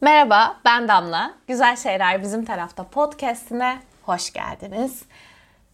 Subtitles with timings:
[0.00, 1.34] Merhaba, ben Damla.
[1.46, 5.02] Güzel Şeyler Bizim Tarafta podcastine hoş geldiniz.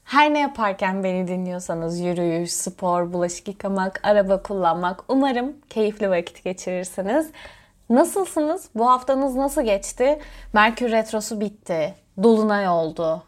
[0.04, 7.30] Her ne yaparken beni dinliyorsanız yürüyüş, spor, bulaşık yıkamak, araba kullanmak umarım keyifli vakit geçirirsiniz.
[7.90, 8.68] Nasılsınız?
[8.74, 10.20] Bu haftanız nasıl geçti?
[10.52, 11.94] Merkür Retrosu bitti.
[12.22, 13.22] Dolunay oldu.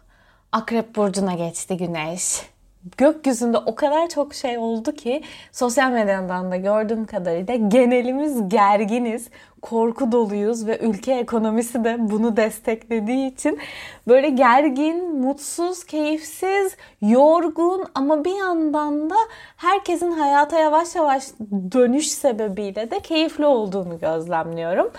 [0.52, 2.51] Akrep Burcu'na geçti Güneş
[2.98, 5.22] gökyüzünde o kadar çok şey oldu ki
[5.52, 9.28] sosyal medyadan da gördüğüm kadarıyla genelimiz gerginiz,
[9.62, 13.58] korku doluyuz ve ülke ekonomisi de bunu desteklediği için
[14.08, 19.16] böyle gergin, mutsuz, keyifsiz, yorgun ama bir yandan da
[19.56, 21.24] herkesin hayata yavaş yavaş
[21.72, 24.90] dönüş sebebiyle de keyifli olduğunu gözlemliyorum.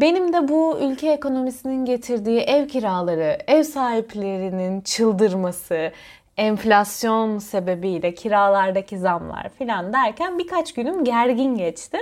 [0.00, 5.92] Benim de bu ülke ekonomisinin getirdiği ev kiraları, ev sahiplerinin çıldırması,
[6.38, 11.98] enflasyon sebebiyle kiralardaki zamlar filan derken birkaç günüm gergin geçti.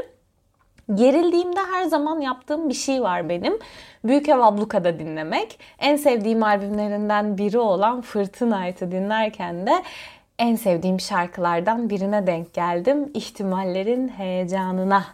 [0.94, 3.58] Gerildiğimde her zaman yaptığım bir şey var benim.
[4.04, 5.58] Büyük Ev Abluka'da dinlemek.
[5.78, 9.82] En sevdiğim albümlerinden biri olan Fırtınayt'ı dinlerken de
[10.38, 13.10] en sevdiğim şarkılardan birine denk geldim.
[13.14, 15.04] İhtimallerin heyecanına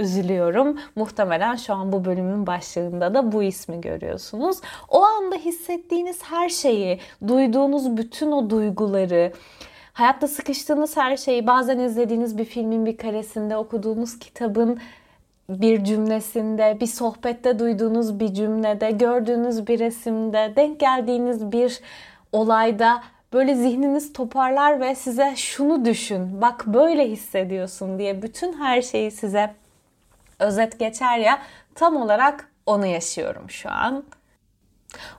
[0.00, 0.78] üzülüyorum.
[0.96, 4.60] Muhtemelen şu an bu bölümün başlığında da bu ismi görüyorsunuz.
[4.88, 6.98] O anda hissettiğiniz her şeyi,
[7.28, 9.32] duyduğunuz bütün o duyguları,
[9.92, 14.78] hayatta sıkıştığınız her şeyi, bazen izlediğiniz bir filmin bir karesinde, okuduğunuz kitabın
[15.48, 21.80] bir cümlesinde, bir sohbette duyduğunuz bir cümlede, gördüğünüz bir resimde, denk geldiğiniz bir
[22.32, 29.10] olayda böyle zihniniz toparlar ve size şunu düşün, bak böyle hissediyorsun diye bütün her şeyi
[29.10, 29.50] size
[30.40, 31.42] özet geçer ya
[31.74, 34.04] tam olarak onu yaşıyorum şu an.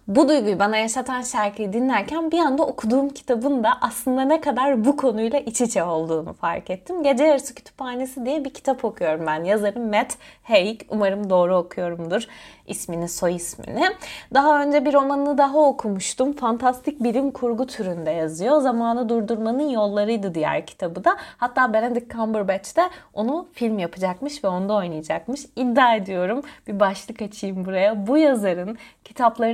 [0.07, 4.97] Bu duyguyu bana yaşatan şarkıyı dinlerken bir anda okuduğum kitabın da aslında ne kadar bu
[4.97, 7.03] konuyla iç içe olduğunu fark ettim.
[7.03, 9.43] Gece Yarısı Kütüphanesi diye bir kitap okuyorum ben.
[9.43, 10.81] Yazarım Matt Haig.
[10.89, 12.27] Umarım doğru okuyorumdur
[12.67, 13.85] ismini, soy ismini.
[14.33, 16.33] Daha önce bir romanını daha okumuştum.
[16.33, 18.61] Fantastik bilim kurgu türünde yazıyor.
[18.61, 21.17] Zamanı durdurmanın yollarıydı diğer kitabı da.
[21.37, 25.45] Hatta Benedict Cumberbatch de onu film yapacakmış ve onda oynayacakmış.
[25.55, 28.07] İddia ediyorum bir başlık açayım buraya.
[28.07, 28.77] Bu yazarın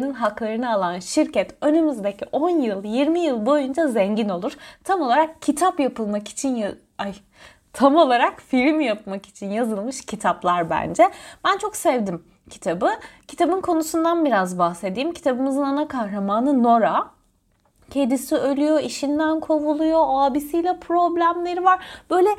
[0.07, 4.57] kitaplarının haklarını alan şirket önümüzdeki 10 yıl, 20 yıl boyunca zengin olur.
[4.83, 6.65] Tam olarak kitap yapılmak için
[6.97, 7.13] ay
[7.73, 11.09] tam olarak film yapmak için yazılmış kitaplar bence.
[11.45, 12.89] Ben çok sevdim kitabı.
[13.27, 15.13] Kitabın konusundan biraz bahsedeyim.
[15.13, 17.07] Kitabımızın ana kahramanı Nora.
[17.89, 21.79] Kedisi ölüyor, işinden kovuluyor, abisiyle problemleri var.
[22.09, 22.29] Böyle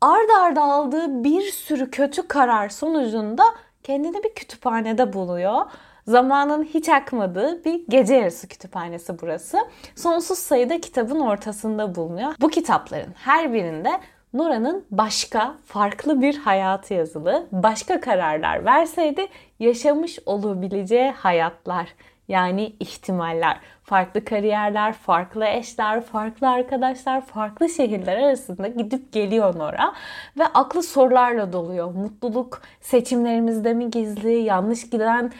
[0.00, 3.44] ard arda aldığı bir sürü kötü karar sonucunda
[3.82, 5.66] kendini bir kütüphanede buluyor.
[6.06, 9.58] Zamanın hiç akmadığı bir gece yarısı kütüphanesi burası.
[9.96, 12.34] Sonsuz sayıda kitabın ortasında bulunuyor.
[12.40, 13.90] Bu kitapların her birinde
[14.32, 17.46] Nora'nın başka, farklı bir hayatı yazılı.
[17.52, 19.26] Başka kararlar verseydi
[19.58, 21.88] yaşamış olabileceği hayatlar
[22.28, 29.92] yani ihtimaller, farklı kariyerler, farklı eşler, farklı arkadaşlar, farklı şehirler arasında gidip geliyor Nora
[30.38, 31.94] ve aklı sorularla doluyor.
[31.94, 35.32] Mutluluk seçimlerimizde mi gizli, yanlış giden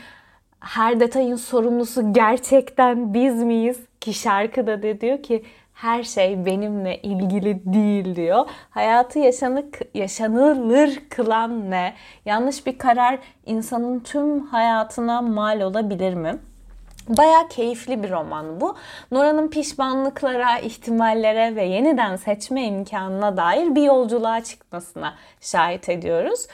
[0.60, 3.78] her detayın sorumlusu gerçekten biz miyiz?
[4.00, 5.44] Ki şarkıda da diyor ki
[5.74, 8.46] her şey benimle ilgili değil diyor.
[8.70, 11.94] Hayatı yaşanık, yaşanılır kılan ne?
[12.24, 16.38] Yanlış bir karar insanın tüm hayatına mal olabilir mi?
[17.08, 18.76] Baya keyifli bir roman bu.
[19.10, 26.46] Nora'nın pişmanlıklara, ihtimallere ve yeniden seçme imkanına dair bir yolculuğa çıkmasına şahit ediyoruz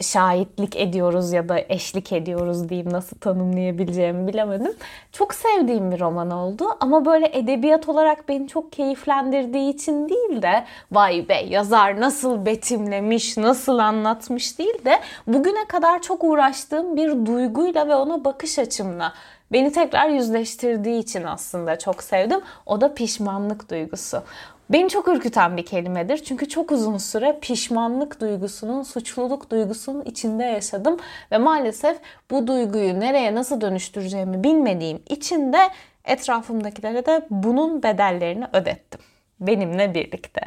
[0.00, 4.72] şahitlik ediyoruz ya da eşlik ediyoruz diyeyim nasıl tanımlayabileceğimi bilemedim.
[5.12, 10.64] Çok sevdiğim bir roman oldu ama böyle edebiyat olarak beni çok keyiflendirdiği için değil de
[10.92, 17.88] vay be yazar nasıl betimlemiş, nasıl anlatmış değil de bugüne kadar çok uğraştığım bir duyguyla
[17.88, 19.12] ve ona bakış açımla
[19.52, 22.40] beni tekrar yüzleştirdiği için aslında çok sevdim.
[22.66, 24.22] O da pişmanlık duygusu.
[24.70, 26.18] Beni çok ürküten bir kelimedir.
[26.18, 30.96] Çünkü çok uzun süre pişmanlık duygusunun, suçluluk duygusunun içinde yaşadım.
[31.32, 31.98] Ve maalesef
[32.30, 35.58] bu duyguyu nereye nasıl dönüştüreceğimi bilmediğim için de
[36.04, 39.00] etrafımdakilere de bunun bedellerini ödettim.
[39.40, 40.40] Benimle birlikte.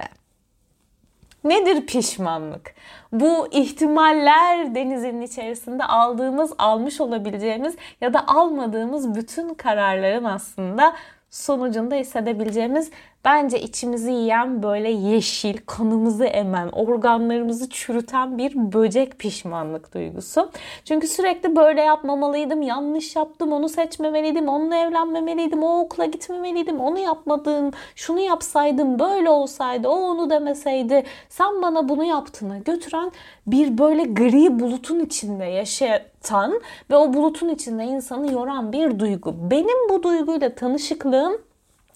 [1.44, 2.74] Nedir pişmanlık?
[3.12, 10.96] Bu ihtimaller denizinin içerisinde aldığımız, almış olabileceğimiz ya da almadığımız bütün kararların aslında
[11.30, 12.92] sonucunda hissedebileceğimiz
[13.26, 20.50] bence içimizi yiyen böyle yeşil, kanımızı emen, organlarımızı çürüten bir böcek pişmanlık duygusu.
[20.86, 27.72] Çünkü sürekli böyle yapmamalıydım, yanlış yaptım, onu seçmemeliydim, onunla evlenmemeliydim, o okula gitmemeliydim, onu yapmadım,
[27.96, 33.12] şunu yapsaydım, böyle olsaydı, o onu demeseydi, sen bana bunu yaptığına götüren
[33.48, 36.62] bir böyle gri bulutun içinde yaşatan
[36.92, 39.36] ve o bulutun içinde insanı yoran bir duygu.
[39.52, 41.42] Benim bu duyguyla tanışıklığım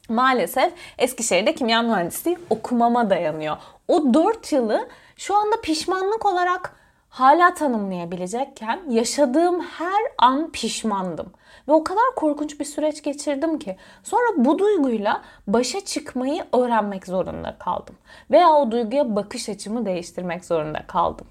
[0.10, 3.58] maalesef Eskişehir'de kimya mühendisliği okumama dayanıyor.
[3.88, 4.88] O 4 yılı
[5.18, 6.76] şu anda pişmanlık olarak
[7.10, 11.32] hala tanımlayabilecekken yaşadığım her an pişmandım.
[11.68, 17.56] Ve o kadar korkunç bir süreç geçirdim ki sonra bu duyguyla başa çıkmayı öğrenmek zorunda
[17.60, 17.96] kaldım.
[18.32, 21.28] Veya o duyguya bakış açımı değiştirmek zorunda kaldım.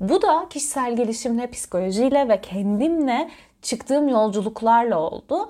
[0.00, 3.30] Bu da kişisel gelişimle, psikolojiyle ve kendimle
[3.62, 5.48] çıktığım yolculuklarla oldu.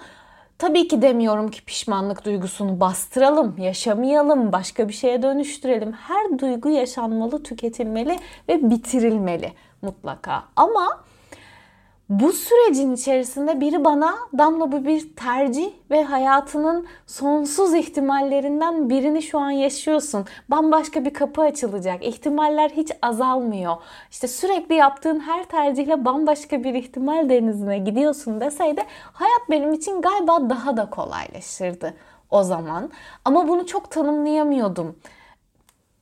[0.59, 5.93] Tabii ki demiyorum ki pişmanlık duygusunu bastıralım, yaşamayalım, başka bir şeye dönüştürelim.
[5.93, 8.19] Her duygu yaşanmalı, tüketilmeli
[8.49, 9.53] ve bitirilmeli
[9.83, 10.45] mutlaka.
[10.57, 11.01] Ama
[12.09, 19.39] bu sürecin içerisinde biri bana Damla bu bir tercih ve hayatının sonsuz ihtimallerinden birini şu
[19.39, 20.25] an yaşıyorsun.
[20.49, 22.07] Bambaşka bir kapı açılacak.
[22.07, 23.77] İhtimaller hiç azalmıyor.
[24.11, 28.83] İşte sürekli yaptığın her tercihle bambaşka bir ihtimal denizine gidiyorsun deseydi
[29.13, 31.95] hayat benim için galiba daha da kolaylaşırdı
[32.31, 32.91] o zaman.
[33.25, 34.97] Ama bunu çok tanımlayamıyordum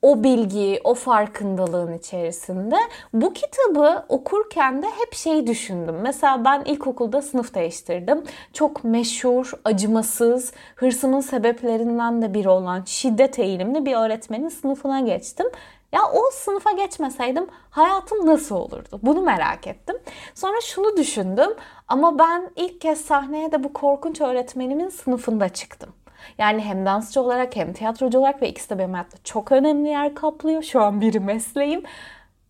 [0.06, 2.76] o bilgi, o farkındalığın içerisinde.
[3.12, 5.96] Bu kitabı okurken de hep şeyi düşündüm.
[6.02, 8.24] Mesela ben ilkokulda sınıf değiştirdim.
[8.52, 15.46] Çok meşhur, acımasız, hırsımın sebeplerinden de biri olan şiddet eğilimli bir öğretmenin sınıfına geçtim.
[15.92, 19.00] Ya o sınıfa geçmeseydim hayatım nasıl olurdu?
[19.02, 19.96] Bunu merak ettim.
[20.34, 21.50] Sonra şunu düşündüm
[21.88, 25.92] ama ben ilk kez sahneye de bu korkunç öğretmenimin sınıfında çıktım.
[26.38, 30.14] Yani hem dansçı olarak hem tiyatrocu olarak ve ikisi de benim hayatta çok önemli yer
[30.14, 30.62] kaplıyor.
[30.62, 31.82] Şu an biri mesleğim.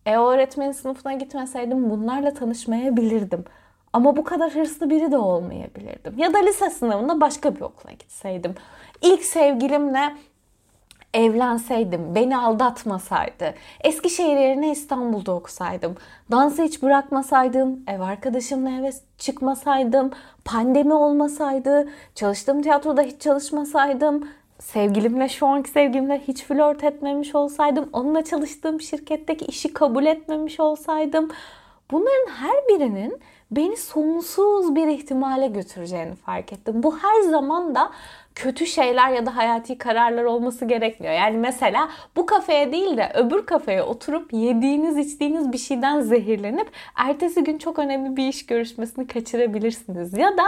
[0.05, 3.45] E o öğretmenin sınıfına gitmeseydim bunlarla tanışmayabilirdim.
[3.93, 6.17] Ama bu kadar hırslı biri de olmayabilirdim.
[6.17, 8.55] Ya da lise sınavında başka bir okula gitseydim.
[9.01, 10.15] İlk sevgilimle
[11.13, 15.95] evlenseydim, beni aldatmasaydı, Eskişehir yerine İstanbul'da okusaydım,
[16.31, 20.11] dansı hiç bırakmasaydım, ev arkadaşımla eve çıkmasaydım,
[20.45, 24.27] pandemi olmasaydı, çalıştığım tiyatroda hiç çalışmasaydım,
[24.59, 31.29] sevgilimle şu anki sevgilimle hiç flört etmemiş olsaydım, onunla çalıştığım şirketteki işi kabul etmemiş olsaydım,
[31.91, 33.19] bunların her birinin
[33.51, 36.83] beni sonsuz bir ihtimale götüreceğini fark ettim.
[36.83, 37.91] Bu her zaman da
[38.37, 41.13] kötü şeyler ya da hayati kararlar olması gerekmiyor.
[41.13, 47.43] Yani mesela bu kafeye değil de öbür kafeye oturup yediğiniz içtiğiniz bir şeyden zehirlenip ertesi
[47.43, 50.17] gün çok önemli bir iş görüşmesini kaçırabilirsiniz.
[50.17, 50.43] Ya da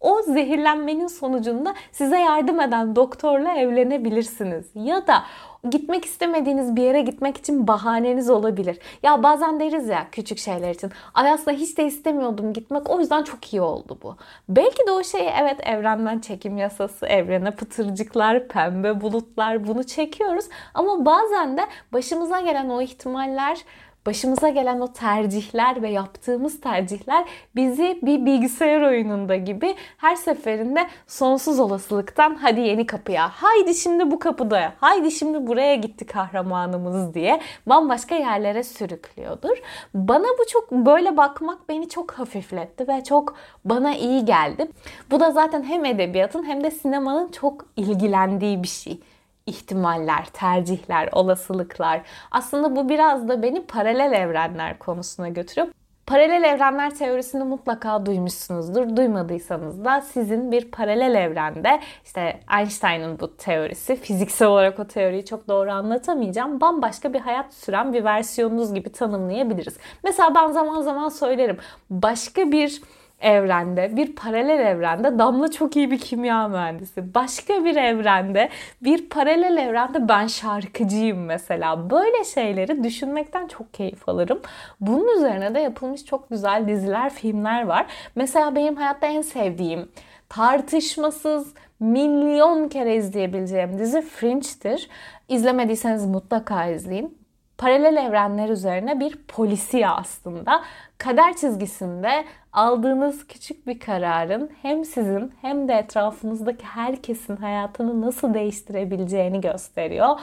[0.00, 4.66] o zehirlenmenin sonucunda size yardım eden doktorla evlenebilirsiniz.
[4.74, 5.24] Ya da
[5.70, 8.78] gitmek istemediğiniz bir yere gitmek için bahaneniz olabilir.
[9.02, 10.90] Ya bazen deriz ya küçük şeyler için.
[11.14, 12.90] Ay aslında hiç de istemiyordum gitmek.
[12.90, 14.16] O yüzden çok iyi oldu bu.
[14.48, 20.44] Belki de o şeyi evet evrenden çekim yasası, evrene pıtırcıklar, pembe bulutlar bunu çekiyoruz.
[20.74, 21.62] Ama bazen de
[21.92, 23.58] başımıza gelen o ihtimaller
[24.06, 27.24] başımıza gelen o tercihler ve yaptığımız tercihler
[27.56, 34.18] bizi bir bilgisayar oyununda gibi her seferinde sonsuz olasılıktan hadi yeni kapıya, haydi şimdi bu
[34.18, 39.56] kapıda, haydi şimdi buraya gitti kahramanımız diye bambaşka yerlere sürüklüyordur.
[39.94, 43.34] Bana bu çok böyle bakmak beni çok hafifletti ve çok
[43.64, 44.68] bana iyi geldi.
[45.10, 49.00] Bu da zaten hem edebiyatın hem de sinemanın çok ilgilendiği bir şey
[49.46, 52.02] ihtimaller, tercihler, olasılıklar.
[52.30, 55.68] Aslında bu biraz da beni paralel evrenler konusuna götürüyor.
[56.06, 58.96] Paralel evrenler teorisini mutlaka duymuşsunuzdur.
[58.96, 65.48] Duymadıysanız da sizin bir paralel evrende işte Einstein'ın bu teorisi, fiziksel olarak o teoriyi çok
[65.48, 66.60] doğru anlatamayacağım.
[66.60, 69.76] Bambaşka bir hayat süren bir versiyonunuz gibi tanımlayabiliriz.
[70.04, 71.56] Mesela ben zaman zaman söylerim.
[71.90, 72.82] Başka bir
[73.20, 77.14] evrende, bir paralel evrende Damla çok iyi bir kimya mühendisi.
[77.14, 78.48] Başka bir evrende,
[78.82, 81.90] bir paralel evrende ben şarkıcıyım mesela.
[81.90, 84.40] Böyle şeyleri düşünmekten çok keyif alırım.
[84.80, 87.86] Bunun üzerine de yapılmış çok güzel diziler, filmler var.
[88.14, 89.88] Mesela benim hayatta en sevdiğim
[90.28, 94.88] tartışmasız milyon kere izleyebileceğim dizi Fringe'tir.
[95.28, 97.23] İzlemediyseniz mutlaka izleyin
[97.64, 100.62] paralel evrenler üzerine bir polisiye aslında.
[100.98, 109.40] Kader çizgisinde aldığınız küçük bir kararın hem sizin hem de etrafınızdaki herkesin hayatını nasıl değiştirebileceğini
[109.40, 110.20] gösteriyor.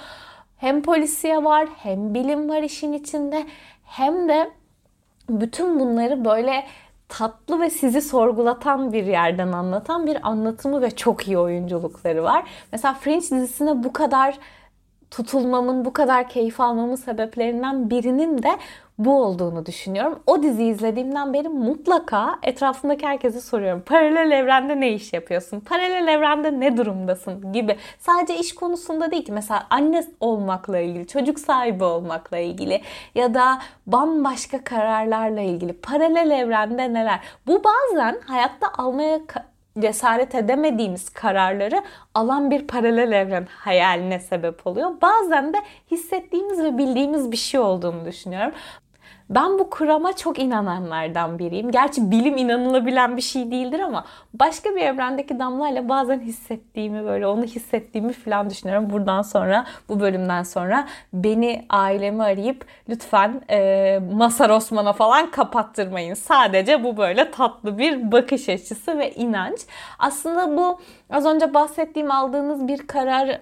[0.57, 3.45] Hem polisiye var, hem bilim var işin içinde,
[3.83, 4.51] hem de
[5.29, 6.63] bütün bunları böyle
[7.09, 12.43] tatlı ve sizi sorgulatan bir yerden anlatan bir anlatımı ve çok iyi oyunculukları var.
[12.71, 14.39] Mesela Fringe dizisine bu kadar
[15.11, 18.57] tutulmamın, bu kadar keyif almamın sebeplerinden birinin de
[18.97, 20.19] bu olduğunu düşünüyorum.
[20.27, 23.81] O diziyi izlediğimden beri mutlaka etrafındaki herkese soruyorum.
[23.85, 25.59] Paralel evrende ne iş yapıyorsun?
[25.59, 27.53] Paralel evrende ne durumdasın?
[27.53, 27.77] Gibi.
[27.99, 29.31] Sadece iş konusunda değil ki.
[29.31, 32.81] Mesela anne olmakla ilgili, çocuk sahibi olmakla ilgili
[33.15, 35.73] ya da bambaşka kararlarla ilgili.
[35.73, 37.19] Paralel evrende neler?
[37.47, 39.19] Bu bazen hayatta almaya
[39.79, 45.01] cesaret edemediğimiz kararları alan bir paralel evren hayaline sebep oluyor.
[45.01, 45.57] Bazen de
[45.91, 48.53] hissettiğimiz ve bildiğimiz bir şey olduğunu düşünüyorum.
[49.29, 51.71] Ben bu kurama çok inananlardan biriyim.
[51.71, 57.43] Gerçi bilim inanılabilen bir şey değildir ama başka bir evrendeki damlayla bazen hissettiğimi böyle onu
[57.43, 58.89] hissettiğimi falan düşünüyorum.
[58.89, 66.13] Buradan sonra bu bölümden sonra beni ailemi arayıp lütfen e, Masar Osman'a falan kapattırmayın.
[66.13, 69.59] Sadece bu böyle tatlı bir bakış açısı ve inanç.
[69.99, 73.41] Aslında bu az önce bahsettiğim aldığınız bir karar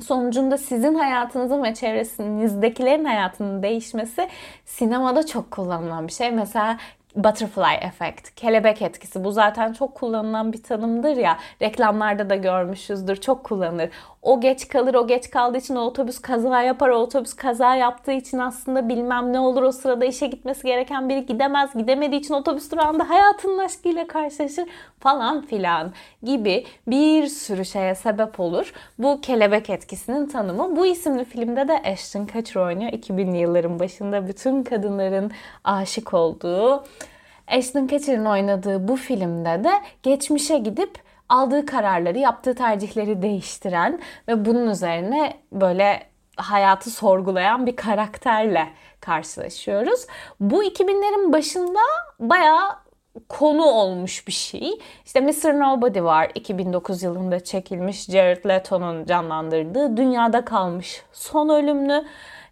[0.00, 4.28] sonucunda sizin hayatınızın ve çevresinizdekilerin hayatının değişmesi
[4.64, 6.30] sinemada çok kullanılan bir şey.
[6.30, 6.76] Mesela
[7.16, 9.24] butterfly effect, kelebek etkisi.
[9.24, 11.38] Bu zaten çok kullanılan bir tanımdır ya.
[11.62, 13.16] Reklamlarda da görmüşüzdür.
[13.16, 13.90] Çok kullanılır.
[14.22, 16.88] O geç kalır, o geç kaldığı için o otobüs kaza yapar.
[16.88, 19.62] O otobüs kaza yaptığı için aslında bilmem ne olur.
[19.62, 21.70] O sırada işe gitmesi gereken biri gidemez.
[21.74, 24.68] Gidemediği için otobüs durağında hayatının aşkıyla karşılaşır
[25.00, 28.72] falan filan gibi bir sürü şeye sebep olur.
[28.98, 30.76] Bu kelebek etkisinin tanımı.
[30.76, 32.92] Bu isimli filmde de Ashton Kutcher oynuyor.
[32.92, 35.32] 2000'li yılların başında bütün kadınların
[35.64, 36.84] aşık olduğu
[37.48, 40.98] Ashton Kutcher'ın oynadığı bu filmde de geçmişe gidip
[41.32, 46.02] aldığı kararları, yaptığı tercihleri değiştiren ve bunun üzerine böyle
[46.36, 48.68] hayatı sorgulayan bir karakterle
[49.00, 50.06] karşılaşıyoruz.
[50.40, 51.80] Bu 2000'lerin başında
[52.20, 52.76] bayağı
[53.28, 54.80] konu olmuş bir şey.
[55.04, 55.60] İşte Mr.
[55.60, 62.04] Nobody var 2009 yılında çekilmiş Jared Leto'nun canlandırdığı Dünyada Kalmış Son Ölümlü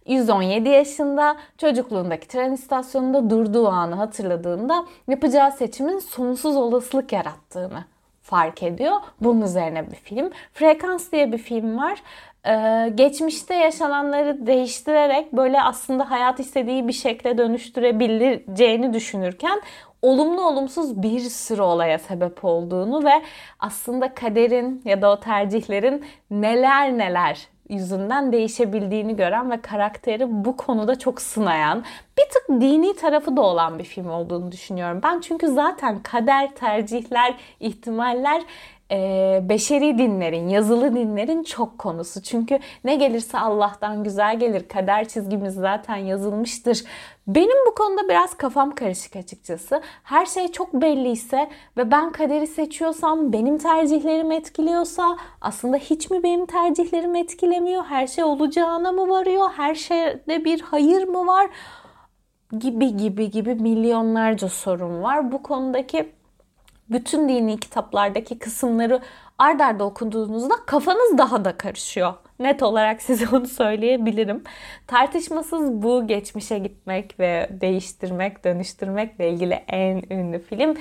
[0.06, 7.84] 117 yaşında çocukluğundaki tren istasyonunda durduğu anı hatırladığında yapacağı seçimin sonsuz olasılık yarattığını
[8.30, 8.96] fark ediyor.
[9.20, 10.30] Bunun üzerine bir film.
[10.52, 12.02] Frekans diye bir film var.
[12.46, 19.60] Ee, geçmişte yaşananları değiştirerek böyle aslında hayat istediği bir şekle dönüştürebileceğini düşünürken
[20.02, 23.22] olumlu olumsuz bir sürü olaya sebep olduğunu ve
[23.58, 30.98] aslında kaderin ya da o tercihlerin neler neler yüzünden değişebildiğini gören ve karakteri bu konuda
[30.98, 31.84] çok sınayan,
[32.18, 35.00] bir tık dini tarafı da olan bir film olduğunu düşünüyorum.
[35.02, 38.42] Ben çünkü zaten kader, tercihler, ihtimaller
[38.90, 42.22] e, beşeri dinlerin, yazılı dinlerin çok konusu.
[42.22, 44.68] Çünkü ne gelirse Allah'tan güzel gelir.
[44.68, 46.84] Kader çizgimiz zaten yazılmıştır.
[47.26, 49.82] Benim bu konuda biraz kafam karışık açıkçası.
[50.02, 56.46] Her şey çok belliyse ve ben kaderi seçiyorsam, benim tercihlerim etkiliyorsa aslında hiç mi benim
[56.46, 57.84] tercihlerim etkilemiyor?
[57.84, 59.50] Her şey olacağına mı varıyor?
[59.56, 61.46] Her şeyde bir hayır mı var?
[62.58, 65.32] Gibi gibi gibi milyonlarca sorun var.
[65.32, 66.12] Bu konudaki
[66.90, 69.00] bütün dini kitaplardaki kısımları
[69.38, 72.14] ard arda okuduğunuzda kafanız daha da karışıyor.
[72.38, 74.44] Net olarak size onu söyleyebilirim.
[74.86, 80.76] Tartışmasız bu geçmişe gitmek ve değiştirmek, dönüştürmekle ilgili en ünlü film.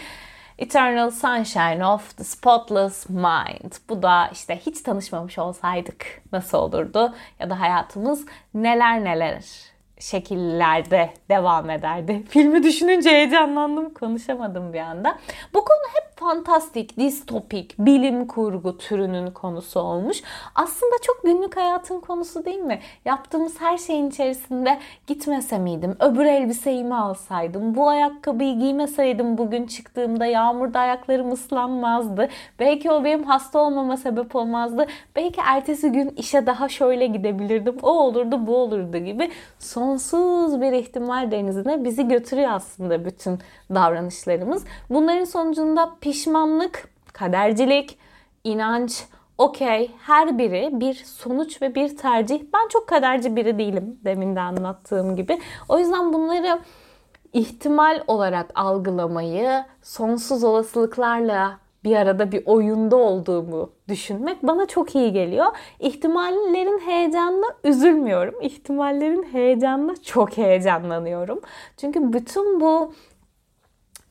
[0.57, 3.71] Eternal Sunshine of the Spotless Mind.
[3.89, 7.13] Bu da işte hiç tanışmamış olsaydık nasıl olurdu?
[7.39, 9.43] Ya da hayatımız neler neler
[9.99, 12.23] şekillerde devam ederdi.
[12.29, 15.19] Filmi düşününce heyecanlandım, konuşamadım bir anda.
[15.53, 20.21] Bu konu hep fantastik, distopik, bilim kurgu türünün konusu olmuş.
[20.55, 22.79] Aslında çok günlük hayatın konusu değil mi?
[23.05, 25.95] Yaptığımız her şeyin içerisinde gitmese miydim?
[25.99, 27.75] Öbür elbiseyi mi alsaydım?
[27.75, 32.29] Bu ayakkabıyı giymeseydim bugün çıktığımda yağmurda ayaklarım ıslanmazdı.
[32.59, 34.85] Belki o benim hasta olmama sebep olmazdı.
[35.15, 37.77] Belki ertesi gün işe daha şöyle gidebilirdim.
[37.81, 43.39] O olurdu, bu olurdu gibi sonsuz bir ihtimal denizine bizi götürüyor aslında bütün
[43.75, 44.65] davranışlarımız.
[44.89, 47.97] Bunların sonucunda pişmanlık, kadercilik,
[48.43, 49.03] inanç,
[49.37, 52.41] okey her biri bir sonuç ve bir tercih.
[52.53, 55.39] Ben çok kaderci biri değilim demin de anlattığım gibi.
[55.69, 56.59] O yüzden bunları
[57.33, 65.47] ihtimal olarak algılamayı, sonsuz olasılıklarla bir arada bir oyunda olduğumu düşünmek bana çok iyi geliyor.
[65.79, 68.41] İhtimallerin heyecanına üzülmüyorum.
[68.41, 71.41] İhtimallerin heyecanına çok heyecanlanıyorum.
[71.77, 72.93] Çünkü bütün bu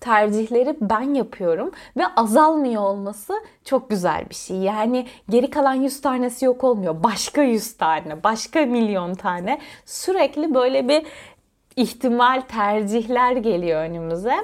[0.00, 4.56] tercihleri ben yapıyorum ve azalmıyor olması çok güzel bir şey.
[4.56, 7.02] Yani geri kalan 100 tanesi yok olmuyor.
[7.02, 11.06] Başka 100 tane, başka milyon tane sürekli böyle bir
[11.76, 14.34] ihtimal tercihler geliyor önümüze.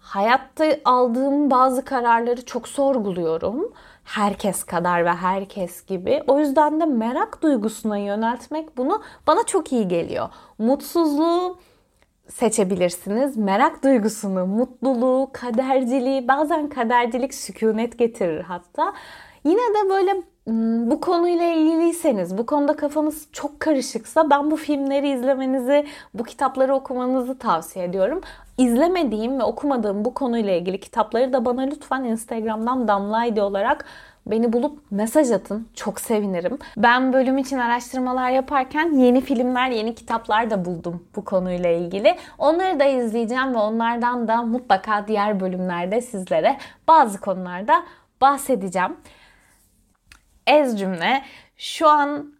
[0.00, 3.72] hayatta aldığım bazı kararları çok sorguluyorum.
[4.04, 6.22] Herkes kadar ve herkes gibi.
[6.26, 10.28] O yüzden de merak duygusuna yöneltmek bunu bana çok iyi geliyor.
[10.58, 11.58] Mutsuzluğu
[12.30, 13.36] seçebilirsiniz.
[13.36, 18.92] Merak duygusunu, mutluluğu, kaderciliği, bazen kadercilik sükunet getirir hatta.
[19.44, 25.08] Yine de böyle hmm, bu konuyla ilgiliyseniz, bu konuda kafanız çok karışıksa ben bu filmleri
[25.08, 28.20] izlemenizi, bu kitapları okumanızı tavsiye ediyorum.
[28.58, 33.84] İzlemediğim ve okumadığım bu konuyla ilgili kitapları da bana lütfen Instagram'dan Damlaydı olarak
[34.30, 35.68] beni bulup mesaj atın.
[35.74, 36.58] Çok sevinirim.
[36.76, 42.16] Ben bölüm için araştırmalar yaparken yeni filmler, yeni kitaplar da buldum bu konuyla ilgili.
[42.38, 46.56] Onları da izleyeceğim ve onlardan da mutlaka diğer bölümlerde sizlere
[46.88, 47.82] bazı konularda
[48.20, 48.96] bahsedeceğim.
[50.46, 51.22] Ez cümle
[51.56, 52.32] şu an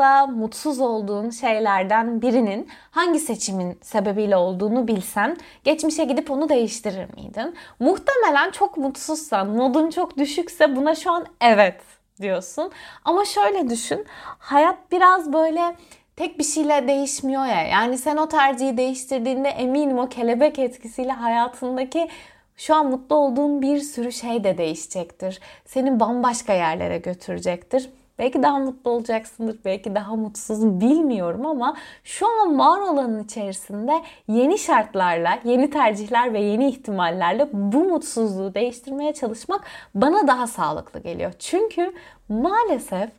[0.00, 7.54] hayatta mutsuz olduğun şeylerden birinin hangi seçimin sebebiyle olduğunu bilsen geçmişe gidip onu değiştirir miydin?
[7.78, 11.80] Muhtemelen çok mutsuzsan, modun çok düşükse buna şu an evet
[12.20, 12.72] diyorsun.
[13.04, 14.06] Ama şöyle düşün.
[14.38, 15.76] Hayat biraz böyle
[16.16, 17.62] tek bir şeyle değişmiyor ya.
[17.62, 22.08] Yani sen o tercihi değiştirdiğinde eminim o kelebek etkisiyle hayatındaki
[22.56, 25.40] şu an mutlu olduğun bir sürü şey de değişecektir.
[25.66, 27.90] Seni bambaşka yerlere götürecektir.
[28.20, 34.58] Belki daha mutlu olacaksındır, belki daha mutsuz bilmiyorum ama şu an var olanın içerisinde yeni
[34.58, 41.32] şartlarla, yeni tercihler ve yeni ihtimallerle bu mutsuzluğu değiştirmeye çalışmak bana daha sağlıklı geliyor.
[41.38, 41.92] Çünkü
[42.28, 43.10] maalesef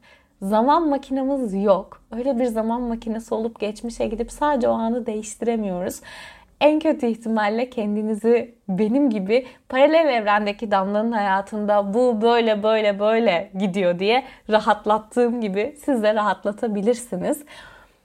[0.41, 2.01] zaman makinemiz yok.
[2.11, 6.01] Öyle bir zaman makinesi olup geçmişe gidip sadece o anı değiştiremiyoruz
[6.61, 13.99] en kötü ihtimalle kendinizi benim gibi paralel evrendeki Damla'nın hayatında bu böyle böyle böyle gidiyor
[13.99, 17.43] diye rahatlattığım gibi siz de rahatlatabilirsiniz.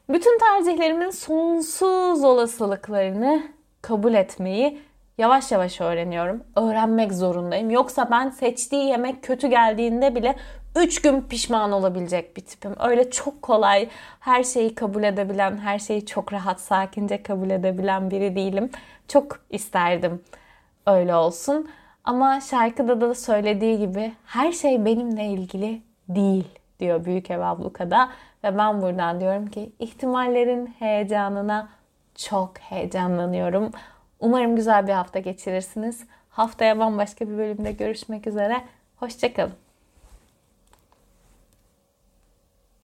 [0.08, 3.42] Bütün tercihlerimin sonsuz olasılıklarını
[3.82, 4.78] kabul etmeyi
[5.18, 6.44] yavaş yavaş öğreniyorum.
[6.56, 7.70] Öğrenmek zorundayım.
[7.70, 10.34] Yoksa ben seçtiği yemek kötü geldiğinde bile
[10.76, 12.74] 3 gün pişman olabilecek bir tipim.
[12.80, 13.88] Öyle çok kolay
[14.20, 18.70] her şeyi kabul edebilen, her şeyi çok rahat, sakince kabul edebilen biri değilim.
[19.08, 20.22] Çok isterdim
[20.86, 21.70] öyle olsun.
[22.04, 26.44] Ama şarkıda da söylediği gibi her şey benimle ilgili değil
[26.80, 28.08] diyor Büyük Ev Abluka'da.
[28.44, 31.68] Ve ben buradan diyorum ki ihtimallerin heyecanına
[32.14, 33.70] çok heyecanlanıyorum.
[34.20, 36.04] Umarım güzel bir hafta geçirirsiniz.
[36.30, 38.60] Haftaya bambaşka bir bölümde görüşmek üzere.
[38.96, 39.65] Hoşçakalın.